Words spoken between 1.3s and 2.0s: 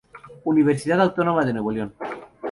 de Nuevo León.